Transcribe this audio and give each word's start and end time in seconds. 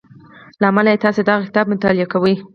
له 0.61 0.65
امله 0.71 0.89
يې 0.93 1.01
تاسې 1.05 1.21
دغه 1.27 1.43
کتاب 1.49 1.65
مطالعه 1.73 2.07
کوئ. 2.13 2.35